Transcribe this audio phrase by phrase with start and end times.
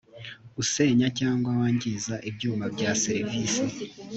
[0.61, 3.65] usenya cyangwa wangiza ibyuma bya serivisi